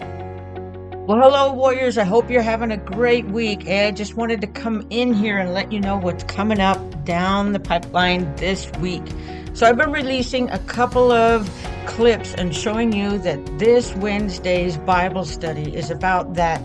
[0.00, 1.96] Well, hello, Warriors.
[1.96, 3.66] I hope you're having a great week.
[3.66, 7.52] I just wanted to come in here and let you know what's coming up down
[7.52, 9.02] the pipeline this week.
[9.54, 11.50] So, I've been releasing a couple of
[11.86, 16.60] clips and showing you that this Wednesday's Bible study is about that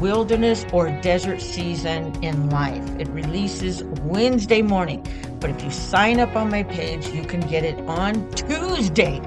[0.00, 2.84] wilderness or desert season in life.
[2.98, 5.06] It releases Wednesday morning,
[5.40, 9.20] but if you sign up on my page, you can get it on Tuesday,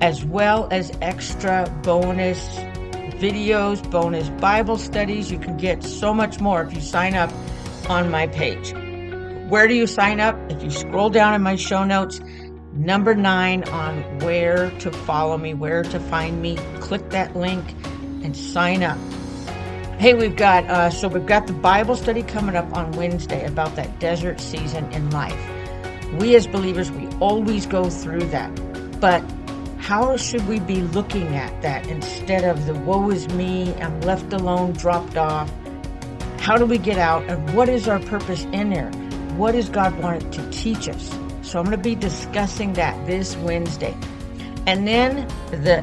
[0.00, 2.58] as well as extra bonus
[3.18, 5.30] videos, bonus Bible studies.
[5.30, 7.30] You can get so much more if you sign up
[7.88, 8.72] on my page.
[9.50, 10.36] Where do you sign up?
[10.50, 12.20] If you scroll down in my show notes,
[12.72, 17.64] number nine on where to follow me, where to find me, click that link
[18.22, 18.98] and sign up.
[19.98, 23.76] Hey, we've got uh, so we've got the Bible study coming up on Wednesday about
[23.76, 25.38] that desert season in life.
[26.18, 28.50] We as believers, we always go through that,
[29.00, 29.22] but
[29.90, 34.32] how should we be looking at that instead of the woe is me, I'm left
[34.32, 35.50] alone, dropped off?
[36.38, 38.92] How do we get out and what is our purpose in there?
[39.36, 41.08] What does God want to teach us?
[41.42, 43.96] So I'm going to be discussing that this Wednesday.
[44.68, 45.82] And then the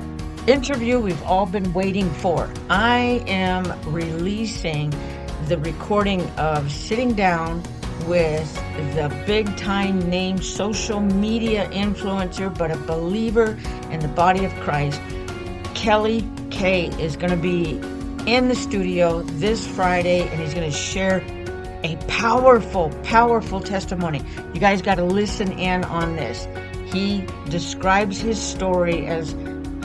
[0.50, 2.50] interview we've all been waiting for.
[2.70, 4.90] I am releasing
[5.50, 7.62] the recording of sitting down
[8.08, 8.56] with
[8.96, 13.58] the big time name social media influencer, but a believer
[13.92, 15.02] in the body of Christ.
[15.74, 17.80] Kelly K is going to be
[18.26, 21.18] in the studio this Friday and he's going to share
[21.84, 24.22] a powerful, powerful testimony.
[24.54, 26.48] You guys got to listen in on this.
[26.92, 29.36] He describes his story as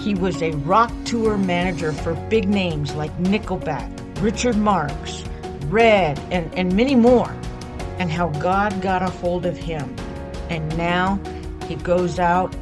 [0.00, 3.90] he was a rock tour manager for big names like Nickelback,
[4.22, 5.24] Richard Marx,
[5.66, 7.32] Red, and, and many more
[8.02, 9.94] and how God got a hold of him.
[10.50, 11.20] And now
[11.68, 12.52] he goes out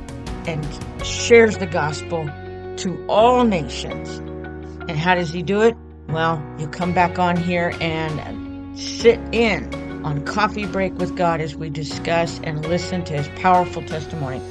[0.46, 0.62] and
[1.02, 2.26] shares the gospel
[2.76, 4.18] to all nations.
[4.86, 5.74] And how does he do it?
[6.08, 11.56] Well, you come back on here and sit in on Coffee Break with God as
[11.56, 14.42] we discuss and listen to his powerful testimony.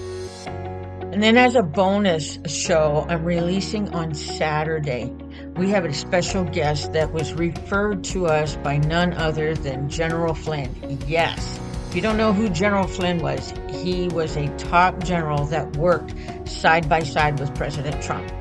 [1.13, 5.13] And then, as a bonus show, I'm releasing on Saturday
[5.59, 10.33] we have a special guest that was referred to us by none other than General
[10.33, 10.97] Flynn.
[11.05, 11.59] Yes.
[11.89, 16.15] If you don't know who General Flynn was, he was a top general that worked
[16.47, 18.31] side by side with President Trump.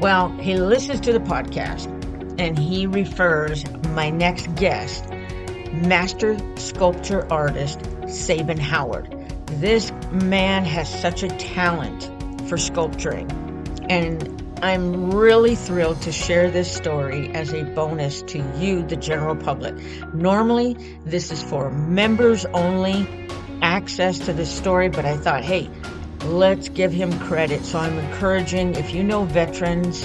[0.00, 1.86] Well, he listens to the podcast
[2.40, 5.08] and he refers my next guest,
[5.72, 9.14] master sculpture artist Sabin Howard.
[9.46, 12.10] This man has such a talent
[12.48, 13.30] for sculpturing.
[13.88, 19.34] And I'm really thrilled to share this story as a bonus to you, the general
[19.34, 19.74] public.
[20.14, 20.74] Normally,
[21.04, 23.28] this is for members only
[23.60, 25.68] access to the story, but I thought, hey,
[26.26, 27.64] let's give him credit.
[27.64, 30.04] So I'm encouraging, if you know veterans,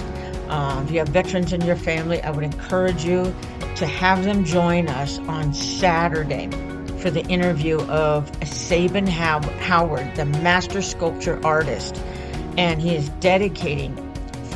[0.50, 3.35] uh, if you have veterans in your family, I would encourage you
[3.75, 6.50] to have them join us on Saturday
[6.97, 11.96] for the interview of Sabin Howard, the master sculpture artist.
[12.57, 14.06] And he is dedicating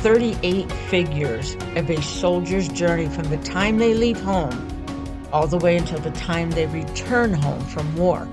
[0.02, 4.68] 38 figures of a soldier's journey from the time they leave home
[5.32, 8.26] all the way until the time they return home from war.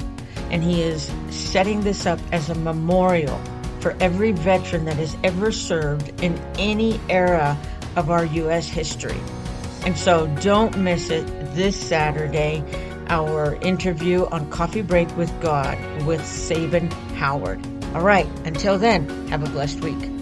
[0.49, 3.39] And he is setting this up as a memorial
[3.81, 7.55] for every veteran that has ever served in any era
[7.95, 8.67] of our U.S.
[8.67, 9.19] history.
[9.85, 12.63] And so don't miss it this Saturday,
[13.09, 17.63] our interview on Coffee Break with God with Sabin Howard.
[17.93, 20.18] All right, until then, have a blessed week.